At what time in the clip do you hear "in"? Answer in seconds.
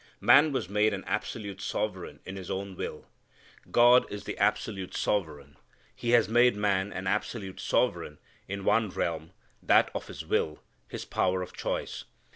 2.25-2.35, 8.47-8.63